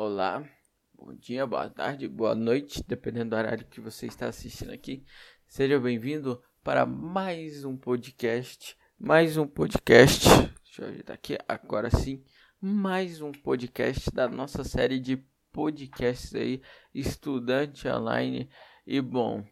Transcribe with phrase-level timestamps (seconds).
[0.00, 0.48] Olá,
[0.94, 5.04] bom dia, boa tarde, boa noite, dependendo do horário que você está assistindo aqui.
[5.44, 10.28] Seja bem-vindo para mais um podcast, mais um podcast.
[10.62, 12.22] Deixa eu ajeitar aqui, agora sim,
[12.60, 15.16] mais um podcast da nossa série de
[15.50, 16.62] podcasts aí,
[16.94, 18.48] estudante online.
[18.86, 19.44] E bom,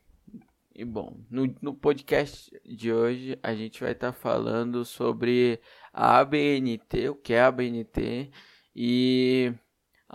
[0.73, 5.61] e bom, no, no podcast de hoje a gente vai estar tá falando sobre
[5.93, 8.31] a ABNT, o que é a ABNT
[8.77, 9.53] e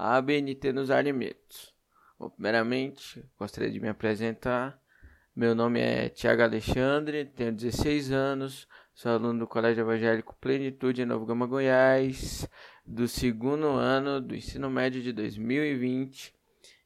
[0.02, 1.76] a ABNT nos alimentos.
[2.18, 4.82] Bom, primeiramente, gostaria de me apresentar.
[5.36, 11.06] Meu nome é Tiago Alexandre, tenho 16 anos, sou aluno do Colégio Evangélico Plenitude em
[11.06, 12.50] Novo Gama, Goiás,
[12.84, 16.34] do segundo ano do ensino médio de 2020.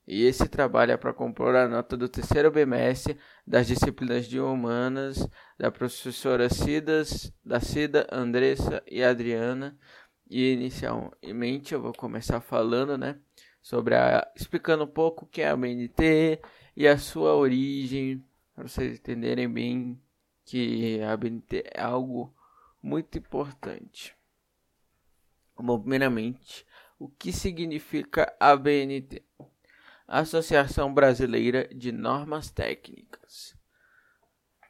[0.06, 5.26] E esse trabalho é para compor a nota do terceiro bimestre das disciplinas de humanas
[5.58, 9.76] da professora Cidas, da Cida, Andressa e Adriana
[10.30, 13.20] e inicialmente eu vou começar falando, né,
[13.62, 16.42] sobre a explicando um pouco o que é a BNT
[16.76, 18.24] e a sua origem,
[18.54, 20.02] para vocês entenderem bem
[20.44, 22.34] que a BNT é algo
[22.82, 24.16] muito importante.
[25.58, 26.66] Bom, primeiramente,
[27.00, 29.24] o que significa a BNT?
[30.08, 33.56] Associação Brasileira de Normas Técnicas.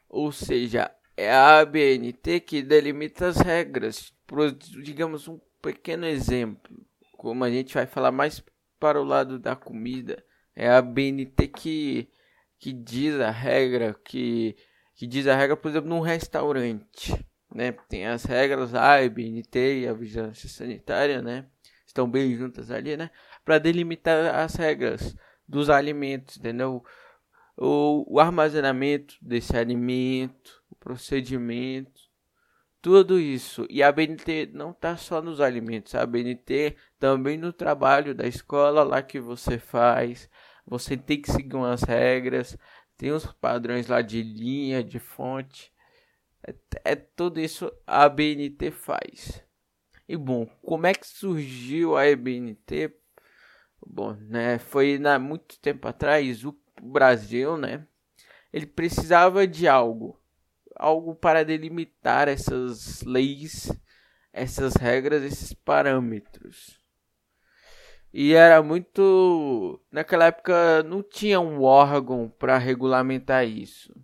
[0.08, 4.12] Ou seja, é a ABNT que delimita as regras,
[4.82, 6.86] digamos um pequeno exemplo,
[7.16, 8.42] como a gente vai falar mais
[8.78, 12.08] para o lado da comida, é a BNT que,
[12.58, 14.56] que diz a regra, que,
[14.94, 17.12] que diz a regra, por exemplo, num restaurante,
[17.52, 17.72] né?
[17.88, 21.46] Tem as regras A, a BNT e a vigilância sanitária, né?
[21.84, 23.10] Estão bem juntas ali, né?
[23.44, 25.16] Para delimitar as regras
[25.48, 26.84] dos alimentos, entendeu?
[27.56, 31.95] O, o armazenamento desse alimento, o procedimento,
[32.86, 33.66] tudo isso.
[33.68, 38.84] E a BNT não está só nos alimentos, a BNT também no trabalho da escola
[38.84, 40.30] lá que você faz.
[40.64, 42.56] Você tem que seguir umas regras,
[42.96, 45.72] tem uns padrões lá de linha, de fonte.
[46.46, 46.54] É,
[46.92, 49.42] é tudo isso a BNT faz.
[50.08, 52.96] E bom, como é que surgiu a BNT?
[53.84, 57.84] Bom, né, foi na muito tempo atrás o Brasil, né?
[58.52, 60.16] Ele precisava de algo
[60.78, 63.72] algo para delimitar essas leis,
[64.32, 66.78] essas regras, esses parâmetros.
[68.12, 69.80] E era muito.
[69.90, 73.94] Naquela época não tinha um órgão para regulamentar isso.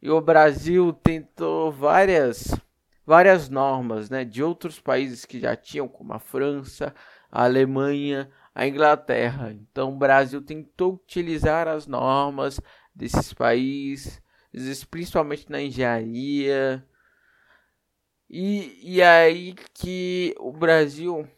[0.00, 2.54] E o Brasil tentou várias,
[3.06, 6.94] várias normas né, de outros países que já tinham, como a França,
[7.30, 9.52] a Alemanha, a Inglaterra.
[9.52, 12.60] Então o Brasil tentou utilizar as normas
[12.94, 14.22] desses países
[14.88, 16.86] principalmente na engenharia.
[18.28, 21.28] E, e aí que o Brasil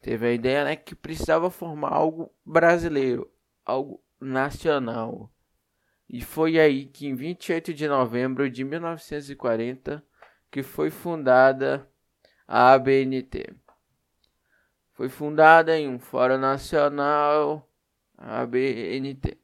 [0.00, 3.30] teve a ideia né, que precisava formar algo brasileiro,
[3.64, 5.32] algo nacional.
[6.08, 10.04] E foi aí que em 28 de novembro de 1940
[10.50, 11.88] que foi fundada
[12.46, 13.56] a ABNT.
[14.92, 17.66] Foi fundada em um fórum nacional,
[18.18, 19.41] a ABNT.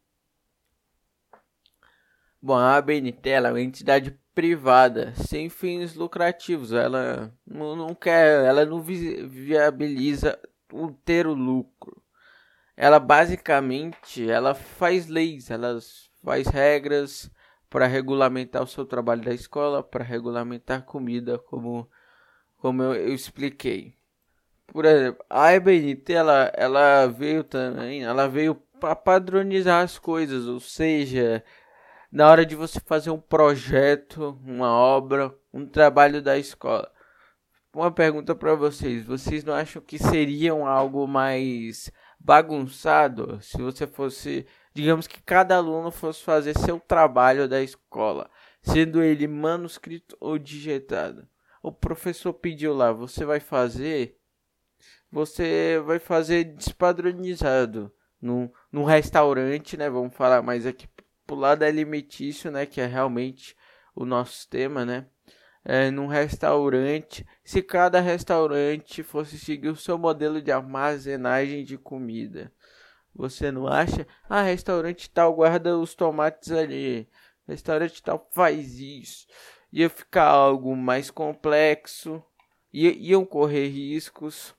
[2.41, 6.73] Bom, a ABNT é uma entidade privada sem fins lucrativos.
[6.73, 10.39] Ela não, não quer, ela não viabiliza
[10.73, 12.01] o ter o lucro.
[12.77, 15.79] Ela basicamente, ela faz leis, ela
[16.23, 17.31] faz regras
[17.69, 21.89] para regulamentar o seu trabalho da escola, para regulamentar comida, como
[22.59, 23.95] como eu, eu expliquei.
[24.67, 30.61] Por exemplo, a ABNT ela, ela veio também, ela veio para padronizar as coisas, ou
[30.61, 31.43] seja,
[32.11, 36.91] na hora de você fazer um projeto, uma obra, um trabalho da escola.
[37.73, 44.47] Uma pergunta para vocês: vocês não acham que seriam algo mais bagunçado se você fosse,
[44.75, 48.31] digamos que cada aluno fosse fazer seu trabalho da escola,
[48.63, 51.29] sendo ele manuscrito ou digitado?
[51.63, 54.17] O professor pediu lá, você vai fazer,
[55.11, 59.91] você vai fazer despadronizado num, num restaurante, né?
[59.91, 60.89] Vamos falar mais aqui
[61.37, 63.57] lado é limitício, né, que é realmente
[63.95, 65.07] o nosso tema, né?
[65.65, 72.53] É, num restaurante, se cada restaurante fosse seguir o seu modelo de armazenagem de comida,
[73.15, 74.07] você não acha?
[74.29, 77.09] Ah, restaurante tal guarda os tomates ali,
[77.47, 79.27] restaurante tal faz isso.
[79.73, 82.23] Ia ficar algo mais complexo,
[82.73, 84.55] ia, iam correr riscos,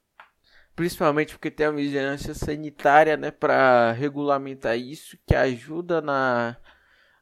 [0.79, 6.55] principalmente porque tem a vigilância sanitária, né, para regulamentar isso, que ajuda na,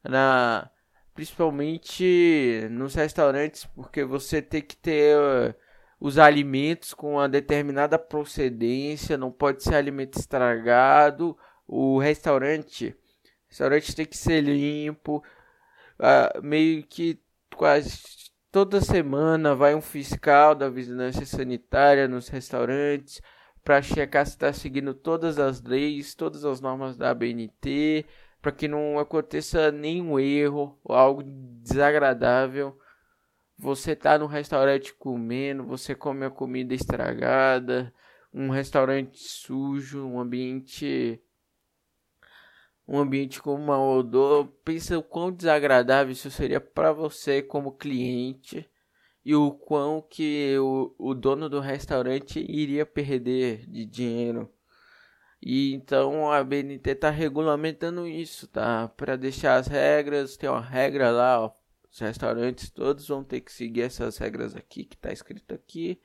[0.03, 0.69] na,
[1.15, 5.55] principalmente nos restaurantes, porque você tem que ter uh,
[5.99, 11.35] os alimentos com uma determinada procedência, não pode ser alimento estragado.
[11.67, 15.23] O restaurante, o restaurante tem que ser limpo,
[15.97, 17.19] uh, meio que
[17.55, 18.03] quase
[18.51, 23.19] toda semana vai um fiscal da vigilância sanitária nos restaurantes
[23.67, 28.05] para checar se está seguindo todas as leis, todas as normas da ABNT,
[28.41, 32.79] para que não aconteça nenhum erro ou algo desagradável.
[33.57, 37.93] Você tá no restaurante comendo, você come a comida estragada,
[38.33, 41.21] um restaurante sujo, um ambiente
[42.87, 48.65] um ambiente com mau odor, pensa o quão desagradável isso seria para você como cliente
[49.27, 54.49] e o quão que o, o dono do restaurante iria perder de dinheiro.
[55.41, 58.87] E então a BNT está regulamentando isso, tá?
[58.87, 61.51] Para deixar as regras, tem uma regra lá, ó,
[61.91, 66.01] os restaurantes todos vão ter que seguir essas regras aqui que está escrito aqui.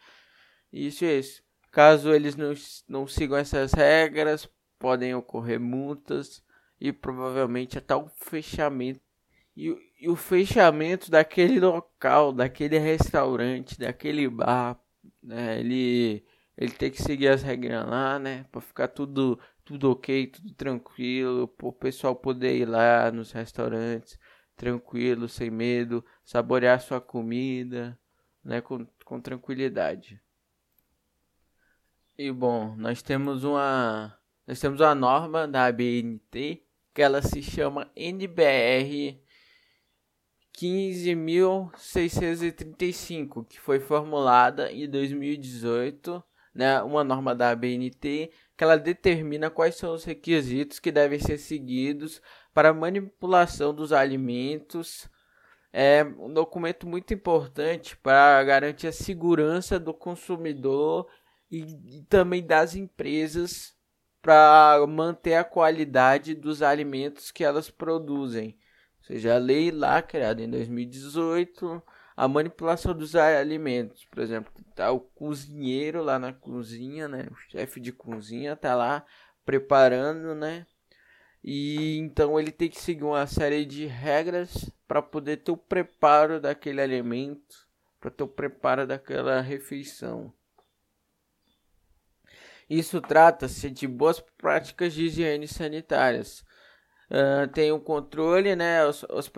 [0.72, 1.44] Isso é isso.
[1.70, 2.52] Caso eles não,
[2.88, 6.42] não sigam essas regras, podem ocorrer multas
[6.80, 9.00] e provavelmente até o fechamento.
[9.56, 14.80] E, e o fechamento daquele local, daquele restaurante, daquele bar,
[15.22, 15.60] né?
[15.60, 16.24] Ele,
[16.56, 18.44] ele tem que seguir as regras lá, né?
[18.50, 24.18] Para ficar tudo, tudo ok, tudo tranquilo, o pessoal poder ir lá nos restaurantes
[24.56, 27.98] tranquilo, sem medo, saborear sua comida,
[28.44, 30.20] né, com, com tranquilidade.
[32.16, 34.16] E bom, nós temos uma
[34.46, 36.62] nós temos uma norma da ABNT
[36.94, 39.20] que ela se chama NBR
[40.56, 46.22] 15.635, que foi formulada em 2018,
[46.54, 51.38] né, uma norma da ABNT que ela determina quais são os requisitos que devem ser
[51.38, 52.22] seguidos
[52.54, 55.10] para manipulação dos alimentos.
[55.72, 61.08] É um documento muito importante para garantir a segurança do consumidor
[61.50, 63.74] e, e também das empresas
[64.20, 68.56] para manter a qualidade dos alimentos que elas produzem.
[69.02, 71.82] Ou seja, a lei lá criada em 2018,
[72.16, 77.80] a manipulação dos alimentos, por exemplo, tá o cozinheiro lá na cozinha, né, o chefe
[77.80, 79.04] de cozinha tá lá
[79.44, 80.66] preparando, né?
[81.42, 86.40] E então ele tem que seguir uma série de regras para poder ter o preparo
[86.40, 87.66] daquele alimento,
[88.00, 90.32] para ter o preparo daquela refeição.
[92.70, 96.44] Isso trata-se de boas práticas de higiene sanitárias.
[97.52, 99.30] Tem o controle, né, os, os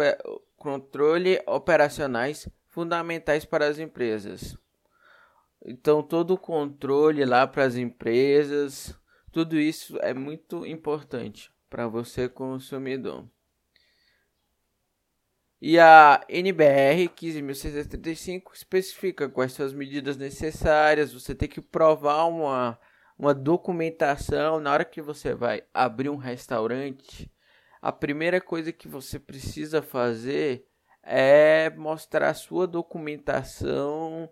[0.56, 4.56] controle operacionais fundamentais para as empresas.
[5.65, 8.99] Então todo o controle lá para as empresas,
[9.32, 13.29] tudo isso é muito importante para você consumidor.
[15.61, 21.12] E a NBR 15.635 especifica quais são as medidas necessárias.
[21.12, 22.79] Você tem que provar uma
[23.19, 24.61] uma documentação.
[24.61, 27.31] Na hora que você vai abrir um restaurante,
[27.84, 30.66] a primeira coisa que você precisa fazer
[31.02, 34.26] é mostrar a sua documentação.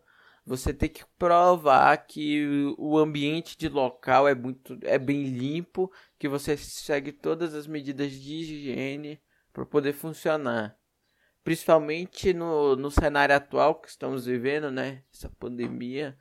[0.47, 6.27] Você tem que provar que o ambiente de local é muito é bem limpo, que
[6.29, 9.21] você segue todas as medidas de higiene
[9.53, 10.75] para poder funcionar.
[11.45, 15.03] Principalmente no, no cenário atual que estamos vivendo, né?
[15.13, 16.17] Essa pandemia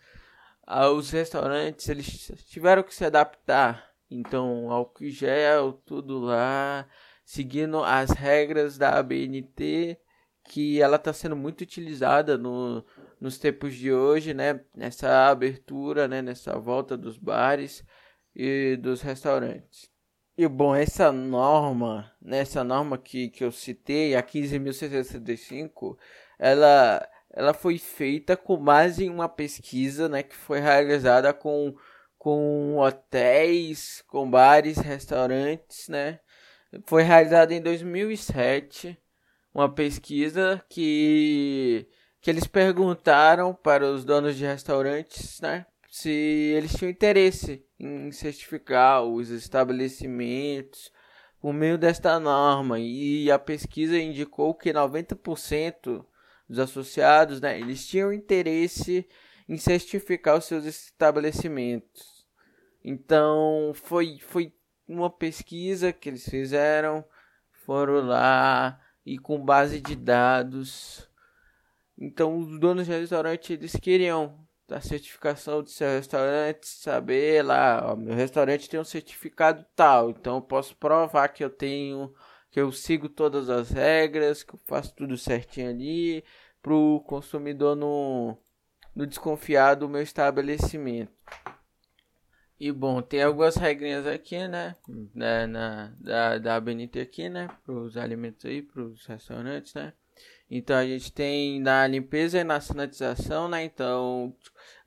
[0.94, 3.90] os restaurantes eles tiveram que se adaptar.
[4.10, 6.86] Então, álcool gel, tudo lá,
[7.24, 9.98] seguindo as regras da ABNT,
[10.44, 12.86] que ela está sendo muito utilizada no,
[13.20, 14.62] nos tempos de hoje, né?
[14.76, 16.22] Nessa abertura, né?
[16.22, 17.86] Nessa volta dos bares
[18.36, 19.90] e dos restaurantes.
[20.38, 25.98] E bom, essa norma, nessa né, norma que, que eu citei, a 15.665,
[26.40, 31.74] ela ela foi feita com base em uma pesquisa né, que foi realizada com,
[32.18, 36.20] com hotéis, com bares, restaurantes, né?
[36.86, 38.98] Foi realizada em 2007,
[39.54, 41.86] uma pesquisa que,
[42.22, 45.66] que eles perguntaram para os donos de restaurantes, né?
[45.90, 50.92] Se eles tinham interesse em certificar os estabelecimentos
[51.42, 52.80] por meio desta norma.
[52.80, 56.06] E a pesquisa indicou que 90%
[56.48, 59.08] dos associados, né, eles tinham interesse
[59.50, 62.26] em certificar os seus estabelecimentos.
[62.84, 64.54] Então, foi, foi
[64.92, 67.04] uma pesquisa que eles fizeram,
[67.66, 71.10] foram lá e com base de dados.
[71.98, 77.96] Então, os donos de restaurante eles queriam a certificação do seu restaurante, saber lá, ó,
[77.96, 82.14] meu restaurante tem um certificado tal, então eu posso provar que eu tenho
[82.52, 86.24] que eu sigo todas as regras, que eu faço tudo certinho ali,
[86.62, 88.38] para o consumidor não,
[89.08, 91.12] desconfiar do meu estabelecimento.
[92.64, 94.76] E bom, tem algumas regrinhas aqui, né?
[95.16, 97.50] Na, na da, da ABNT aqui, né?
[97.66, 99.94] Para os alimentos aí, para os restaurantes, né?
[100.48, 103.64] Então a gente tem na limpeza e na sanitização, né?
[103.64, 104.36] Então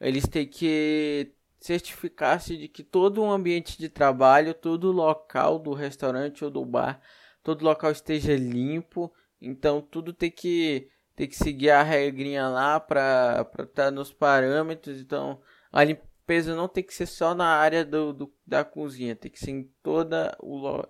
[0.00, 5.72] eles têm que certificar-se de que todo o ambiente de trabalho, todo o local do
[5.74, 7.00] restaurante ou do bar,
[7.42, 9.12] todo local esteja limpo.
[9.42, 15.00] Então tudo tem que tem que seguir a regrinha lá para estar tá nos parâmetros.
[15.00, 15.40] Então
[15.72, 19.30] a limpeza peso não tem que ser só na área do, do, da cozinha, tem
[19.30, 20.82] que ser em, toda o,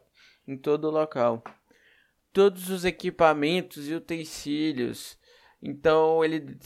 [0.46, 1.42] em todo o local.
[2.32, 5.18] Todos os equipamentos e utensílios.
[5.62, 6.58] Então, ele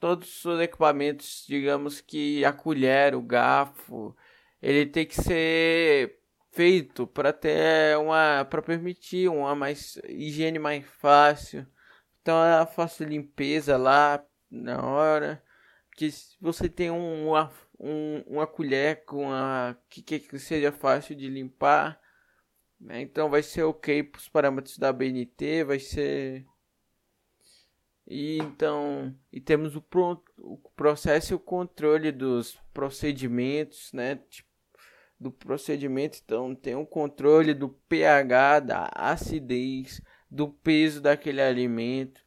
[0.00, 4.14] todos os equipamentos, digamos que a colher, o garfo,
[4.60, 6.20] ele tem que ser
[6.52, 11.66] feito para ter uma para permitir uma mais higiene mais fácil.
[12.20, 15.42] Então, é fácil limpeza lá na hora.
[15.96, 17.50] Que se você tem um, uma
[17.84, 22.00] um, uma colher com a que, que seja fácil de limpar.
[22.80, 23.02] Né?
[23.02, 26.46] Então vai ser ok para os parâmetros da BNT, vai ser
[28.06, 34.16] e então e temos o, pro, o processo e o controle dos procedimentos, né?
[34.16, 34.48] Tipo,
[35.18, 42.23] do procedimento, então tem o controle do pH, da acidez, do peso daquele alimento,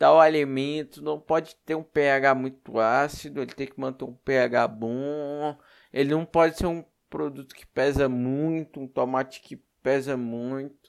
[0.00, 4.66] tal alimento não pode ter um pH muito ácido, ele tem que manter um pH
[4.66, 5.58] bom.
[5.92, 10.88] Ele não pode ser um produto que pesa muito, um tomate que pesa muito.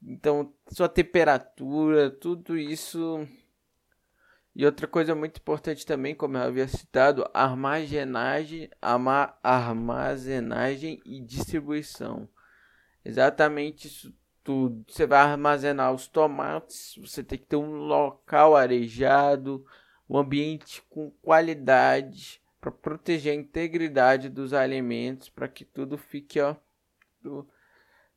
[0.00, 3.26] Então, sua temperatura, tudo isso.
[4.54, 8.70] E outra coisa muito importante também, como eu havia citado, armazenagem,
[9.42, 12.28] armazenagem e distribuição.
[13.04, 14.84] Exatamente isso tudo.
[14.86, 19.64] Você vai armazenar os tomates, você tem que ter um local arejado,
[20.08, 26.54] um ambiente com qualidade para proteger a integridade dos alimentos, para que tudo fique ó,
[27.20, 27.48] do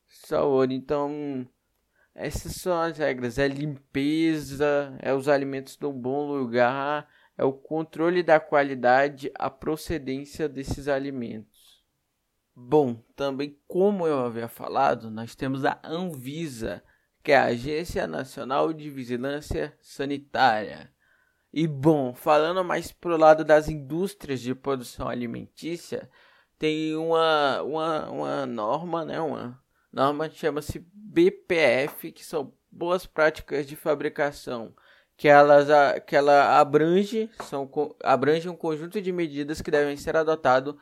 [0.06, 0.72] sabor.
[0.72, 1.48] Então,
[2.14, 8.24] essas são as regras: é limpeza, é os alimentos num bom lugar, é o controle
[8.24, 11.57] da qualidade, a procedência desses alimentos.
[12.60, 16.84] Bom, também como eu havia falado, nós temos a Anvisa,
[17.22, 20.92] que é a Agência Nacional de Vigilância Sanitária.
[21.54, 26.10] E bom, falando mais pro lado das indústrias de produção alimentícia,
[26.58, 33.76] tem uma, uma, uma norma, né, uma norma chama-se BPF, que são boas práticas de
[33.76, 34.74] fabricação,
[35.16, 35.68] que elas
[36.08, 37.70] que ela abrange, são,
[38.04, 40.74] abrange um conjunto de medidas que devem ser adotados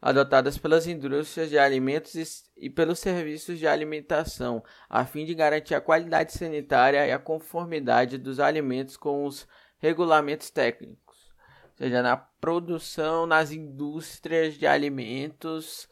[0.00, 5.80] adotadas pelas indústrias de alimentos e pelos serviços de alimentação, a fim de garantir a
[5.80, 9.46] qualidade sanitária e a conformidade dos alimentos com os
[9.78, 11.30] regulamentos técnicos,
[11.76, 15.88] seja na produção, nas indústrias de alimentos,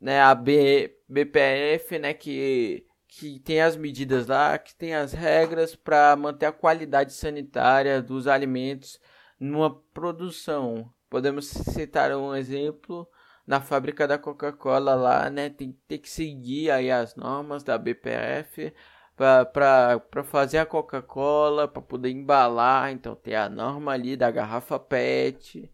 [0.00, 5.74] né, a B, BPF, né, que que tem as medidas lá, que tem as regras
[5.74, 9.00] para manter a qualidade sanitária dos alimentos
[9.38, 10.88] numa produção.
[11.10, 13.08] Podemos citar um exemplo
[13.50, 15.50] na fábrica da Coca-Cola lá, né?
[15.50, 18.72] Tem, tem que seguir aí as normas da BPF
[19.16, 22.92] para fazer a Coca-Cola, para poder embalar.
[22.92, 25.68] Então tem a norma ali da garrafa PET,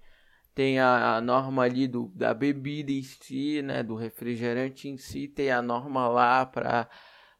[0.54, 3.82] tem a, a, norma ali do, da bebida em si, né?
[3.82, 6.88] Do refrigerante em si, tem a norma lá para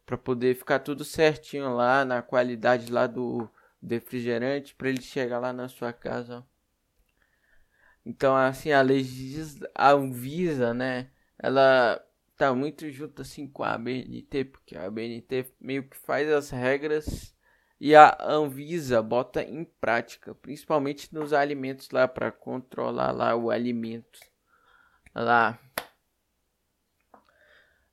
[0.07, 3.49] para poder ficar tudo certinho lá na qualidade lá do
[3.83, 6.47] refrigerante para ele chegar lá na sua casa.
[8.07, 9.69] Então, assim, a legisla...
[9.75, 12.01] a Anvisa, né, ela
[12.37, 17.35] tá muito junto assim com a BNT, porque a BNT meio que faz as regras
[17.81, 24.21] e a Anvisa bota em prática, principalmente nos alimentos lá para controlar lá o alimento
[25.15, 25.59] lá.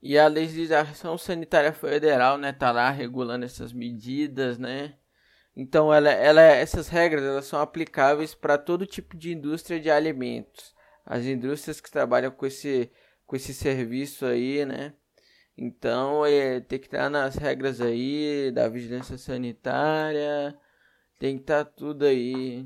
[0.02, 4.96] E a legislação sanitária federal, né, tá lá regulando essas medidas, né?
[5.56, 10.74] Então, ela, ela, essas regras elas são aplicáveis para todo tipo de indústria de alimentos.
[11.06, 12.92] As indústrias que trabalham com esse,
[13.26, 14.94] com esse serviço aí, né?
[15.58, 20.58] Então, é, tem que estar nas regras aí da vigilância sanitária,
[21.20, 22.66] tem que estar tudo aí.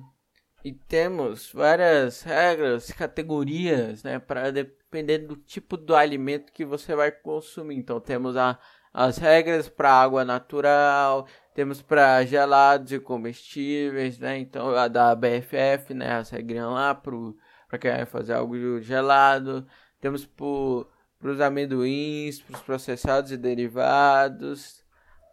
[0.64, 4.20] E temos várias regras, categorias, né?
[4.20, 7.76] Para depender do tipo do alimento que você vai consumir.
[7.76, 8.58] Então, temos a,
[8.94, 11.28] as regras para água natural,
[11.58, 14.38] temos para gelados e comestíveis, né?
[14.38, 16.12] Então a da BFF, né?
[16.18, 19.66] As regrinhas lá para quem vai fazer algo gelado.
[20.00, 24.86] Temos para os amendoins, para os processados e derivados.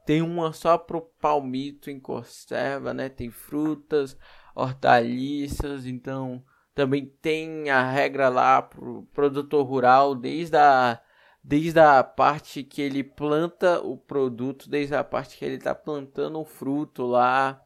[0.07, 3.11] Tem uma só para o palmito em conserva, né?
[3.11, 4.16] Tem frutas,
[4.54, 6.43] hortaliças, então
[6.75, 10.99] também tem a regra lá pro produtor rural desde a
[11.44, 16.40] desde a parte que ele planta o produto, desde a parte que ele está plantando
[16.40, 17.60] o fruto lá,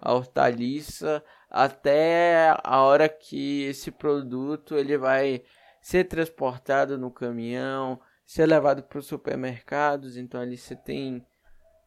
[0.00, 5.42] a hortaliça, até a hora que esse produto ele vai
[5.82, 11.26] ser transportado no caminhão, ser levado para os supermercados, então ali você tem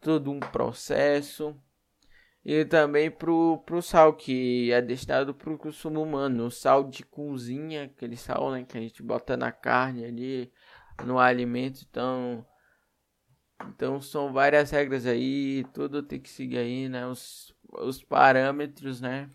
[0.01, 1.55] todo um processo.
[2.43, 6.45] E também pro, pro sal, que é destinado para o consumo humano.
[6.45, 10.51] O sal de cozinha, aquele sal né, que a gente bota na carne ali,
[11.05, 11.85] no alimento.
[11.89, 12.45] Então,
[13.69, 17.05] então são várias regras aí, tudo tem que seguir aí, né?
[17.07, 19.29] Os, os parâmetros, né?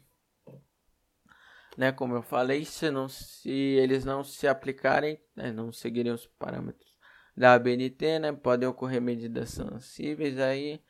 [1.76, 1.92] né?
[1.92, 6.92] Como eu falei, se, não, se eles não se aplicarem, né, não seguirem os parâmetros
[7.36, 8.32] da ABNT, né?
[8.32, 10.82] Podem ocorrer medidas sensíveis aí.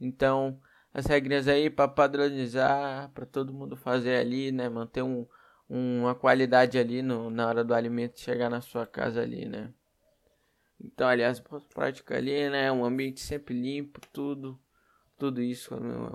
[0.00, 0.60] Então,
[0.92, 4.68] as regras aí para padronizar, para todo mundo fazer ali, né?
[4.68, 5.26] Manter um,
[5.68, 9.72] uma qualidade ali no, na hora do alimento chegar na sua casa ali, né?
[10.82, 12.70] Então, aliás, boas práticas ali, né?
[12.72, 14.58] Um ambiente sempre limpo, tudo.
[15.18, 15.70] Tudo isso,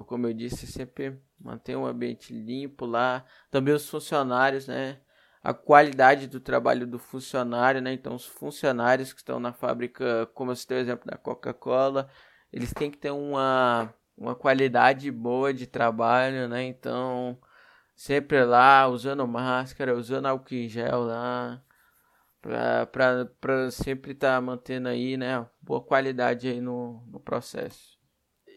[0.08, 3.24] como eu disse, sempre manter um ambiente limpo lá.
[3.52, 5.00] Também os funcionários, né?
[5.44, 7.94] A qualidade do trabalho do funcionário, né?
[7.94, 12.10] Então, os funcionários que estão na fábrica, como eu citei o exemplo da Coca-Cola,
[12.52, 16.64] eles têm que ter uma uma qualidade boa de trabalho, né?
[16.64, 17.38] Então,
[17.96, 21.62] sempre lá, usando máscara, usando álcool em gel lá,
[23.42, 25.46] pra sempre estar tá mantendo aí, né?
[25.62, 28.00] Boa qualidade aí no, no processo.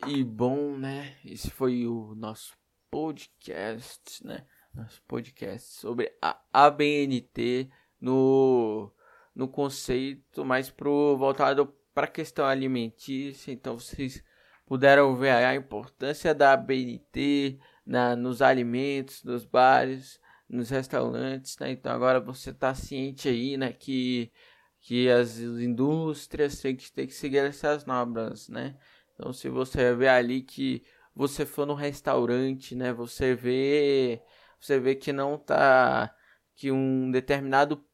[0.07, 1.17] E bom, né?
[1.25, 2.57] Esse foi o nosso
[2.91, 4.45] podcast, né?
[4.75, 7.69] Nosso podcast sobre a ABNT
[8.01, 8.93] no,
[9.35, 13.51] no conceito mais pro voltado para a questão alimentícia.
[13.51, 14.23] Então, vocês
[14.67, 21.71] puderam ver a importância da BNT na, nos alimentos, nos bares, nos restaurantes, né?
[21.73, 24.33] Então agora você está ciente aí, né, que,
[24.81, 28.77] que as indústrias têm que, têm que seguir essas normas, né?
[29.15, 30.85] Então se você vê ali que
[31.15, 34.23] você for no restaurante, né, você vê
[34.61, 36.15] você vê que não tá
[36.55, 37.85] que um determinado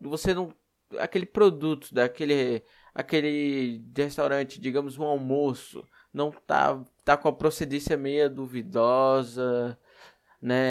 [0.00, 0.54] você não
[0.98, 8.28] aquele produto daquele aquele restaurante, digamos um almoço, não tá, tá com a procedência meio
[8.30, 9.78] duvidosa,
[10.42, 10.70] né?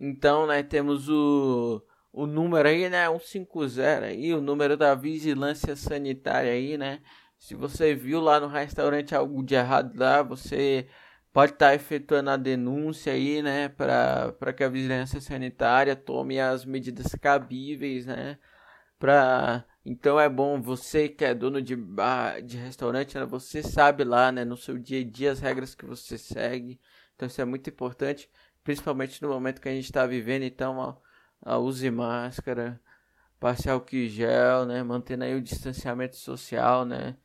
[0.00, 1.82] Então, né, temos o,
[2.12, 7.00] o número aí, né, 150 aí, o número da vigilância sanitária aí, né?
[7.38, 10.86] Se você viu lá no restaurante algo de errado lá, você
[11.32, 16.64] pode estar tá efetuando a denúncia aí, né, para que a vigilância sanitária tome as
[16.64, 18.38] medidas cabíveis, né,
[18.98, 23.24] para então é bom você que é dono de bar, de restaurante, né?
[23.24, 26.78] Você sabe lá, né, no seu dia a dia as regras que você segue.
[27.14, 28.30] Então isso é muito importante,
[28.64, 30.42] principalmente no momento que a gente está vivendo.
[30.42, 30.96] Então, ó,
[31.44, 32.80] ó, use máscara,
[33.38, 37.16] passe álcool gel, né, mantendo aí o distanciamento social, né?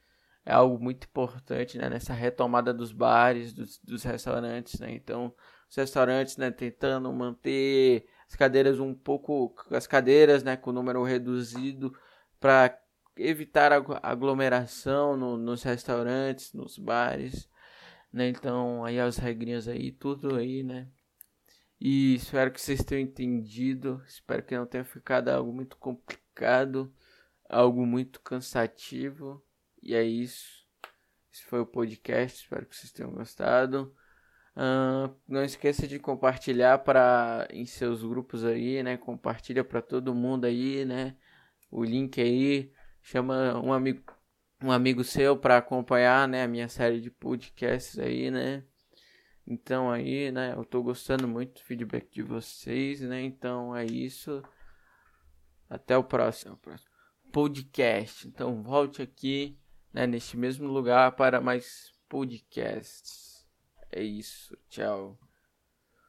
[0.46, 4.94] É algo muito importante, né, nessa retomada dos bares, dos, dos restaurantes, né?
[4.94, 5.34] Então,
[5.70, 11.94] os restaurantes, né, tentando manter as cadeiras um pouco, as cadeiras, né, com número reduzido
[12.40, 12.80] para
[13.18, 13.72] evitar
[14.04, 17.50] aglomeração no, nos restaurantes, nos bares,
[18.12, 18.30] né?
[18.30, 20.88] Então, aí as regrinhas aí, tudo aí, né?
[21.80, 24.02] E espero que vocês tenham entendido.
[24.08, 26.94] Espero que não tenha ficado algo muito complicado,
[27.50, 29.44] algo muito cansativo.
[29.82, 30.66] E é isso.
[31.34, 32.44] Esse foi o podcast.
[32.44, 33.94] Espero que vocês tenham gostado.
[34.56, 38.98] Uh, não esqueça de compartilhar para em seus grupos aí, né?
[38.98, 41.18] Compartilha para todo mundo aí, né?
[41.76, 44.14] o link aí, chama um amigo
[44.64, 48.64] um amigo seu para acompanhar, né, a minha série de podcasts aí, né?
[49.48, 53.22] Então aí, né, eu tô gostando muito do feedback de vocês, né?
[53.22, 54.42] Então é isso.
[55.70, 56.90] Até o próximo, próximo
[57.32, 58.28] podcast.
[58.28, 59.58] Então volte aqui,
[59.94, 63.46] né, neste mesmo lugar para mais podcasts.
[63.92, 64.58] É isso.
[64.70, 65.25] Tchau.